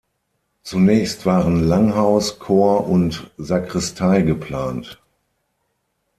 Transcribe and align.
Zunächst 0.63 1.27
waren 1.27 1.63
Langhaus, 1.67 2.39
Chor 2.39 2.87
und 2.89 3.29
Sakristei 3.37 4.23
geplant. 4.23 4.99